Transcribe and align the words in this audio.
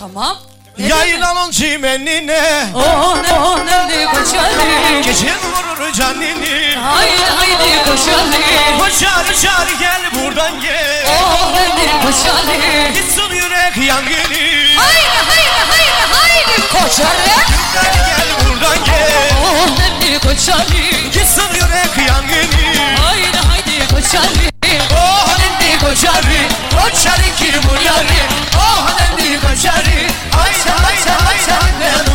Tamam. 0.00 0.36
Yaylanın 0.78 1.50
çimenine 1.50 2.64
Oh 2.74 3.16
ne 3.22 3.34
oh 3.34 3.58
ne 3.64 4.06
koşarı. 4.06 5.02
Geçin 5.04 5.28
vurur 5.28 5.92
canini 5.92 6.74
Haydi 6.74 7.24
haydi 7.38 7.84
koşarı. 7.84 8.78
Koşar 8.78 9.26
koşar 9.26 9.66
gel 9.80 10.00
buradan 10.14 10.60
gel 10.60 11.04
Oh 11.08 11.52
ne 11.54 12.06
koşarı. 12.06 12.92
Gitsin 12.94 13.34
yürek 13.34 13.76
yangını 13.88 14.76
Haydi 14.76 15.18
haydi 15.28 15.60
haydi 15.70 16.12
haydi 16.12 16.68
koşarı. 16.72 17.26
Gel 17.74 17.92
gel 17.94 18.28
buradan 18.48 18.84
gel 18.84 19.30
Oh 19.44 19.66
ne 20.02 20.18
koşarı. 20.18 21.10
Gitsin 21.12 21.54
yürek 21.54 22.08
yangını 22.08 23.00
Haydi 23.02 23.38
haydi 23.48 23.94
koşarı. 23.94 24.50
Oh 24.94 25.28
nendi 25.38 25.78
koşarı 25.78 26.59
Koşarı 26.80 27.34
ki 27.36 27.52
bu 27.68 27.84
yarı 27.84 28.20
Oh 28.58 28.86
nendi 28.98 29.40
koşarı 29.40 30.08
Haydi 30.32 30.70
haydi 30.70 31.10
haydi 31.10 31.74
benim 31.80 32.09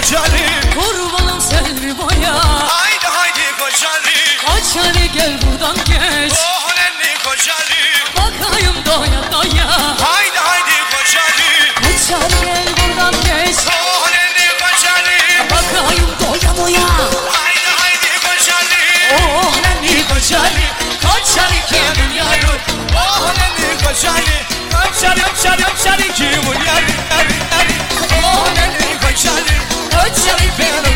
ne 0.00 0.06
koşarı 0.06 0.70
Kurbanım 0.74 1.40
selvi 1.40 1.98
boya. 1.98 2.34
Haydi 2.68 3.06
haydi 3.06 3.40
koşarı 3.58 4.16
Koşarı 4.46 5.06
gel 5.06 5.38
buradan 5.42 5.76
geç. 5.76 6.32
Oh 6.32 6.70
ne 6.76 7.14
koşarı 7.24 7.80
Bakayım 8.16 8.76
doya 8.86 9.32
doya. 9.32 9.66
Haydi 10.00 10.38
haydi 10.38 10.72
koşarı 10.92 11.74
Koşarı 11.74 12.44
gel 12.44 12.66
buradan 12.76 13.12
geç. 13.12 13.56
Oh 13.68 14.08
ne 14.10 14.48
koşarı 14.60 15.50
Bakayım 15.50 16.10
doya 16.20 16.56
doya. 16.56 16.86
Haydi 17.32 17.70
haydi 17.80 18.20
koşarı 18.24 18.80
Oh 19.22 19.54
ne 19.82 20.02
koşarı. 20.08 20.64
Koşarı 21.02 21.66
kimin 21.68 22.14
yarım. 22.14 22.60
Oh 22.94 23.32
ne 23.58 23.88
koşarı 23.88 24.40
Koşarı 24.72 25.22
koşarı 25.22 25.62
koşarı 25.62 26.12
kimin 26.12 26.60
yarı 26.66 27.49
noite 30.00 30.28
eu 30.28 30.36
me 30.40 30.89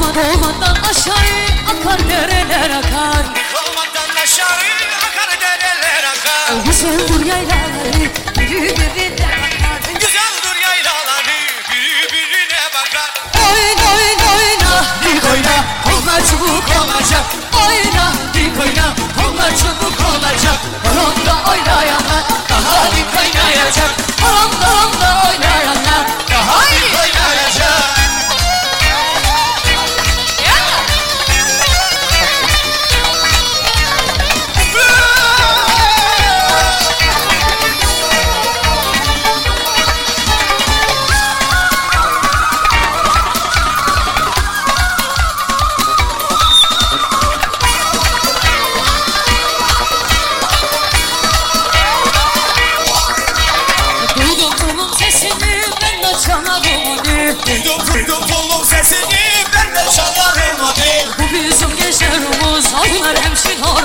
Olma 0.00 0.08
olmadan 0.08 0.76
aşağı 0.90 1.14
akar 1.70 2.08
dereler 2.08 2.70
akar. 2.70 3.24
Olmadan 3.60 4.22
aşağı 4.22 4.46
akar 5.06 5.40
dereler 5.40 6.04
akar. 6.04 6.64
Güzeldir 6.64 7.26
yaylaları 7.26 8.10
birbirine 8.38 9.30
bakar. 9.42 9.78
Güzeldir 10.00 10.56
yaylaları 10.62 11.38
birbirine 11.70 12.62
bakar. 12.74 13.10
Oyna 13.36 13.90
oyna 13.94 14.28
oyna 14.36 14.84
dik 15.04 15.24
oyna 15.24 15.64
Onlar 15.86 16.20
çubuk 16.30 16.64
olacak. 16.80 17.24
Oyna 17.66 18.12
dik 18.34 18.60
oyna 18.60 18.94
Onlar 19.28 19.50
çubuk 19.50 20.00
olacak. 20.10 20.58
Horonda 20.84 21.50
oynayanlar 21.50 22.22
Daha 22.50 22.86
dik 22.86 23.06
oynayacak. 23.18 23.90
Horonda 24.22 24.79
I 63.10 63.16
Sarımsın 63.16 63.62
o 63.62 63.79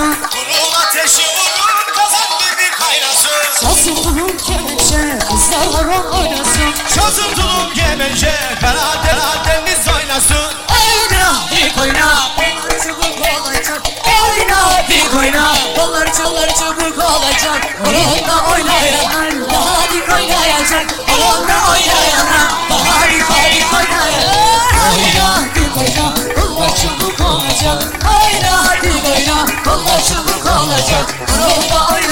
Yeah. 0.00 0.39
Anlaşılık 29.72 30.46
alacak 30.46 31.14
Kurulda 31.26 31.86
ayrı 31.86 32.09